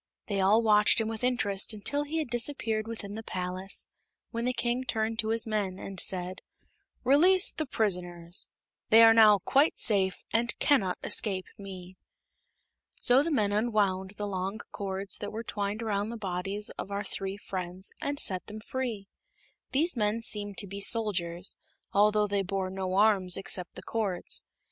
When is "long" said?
14.25-14.57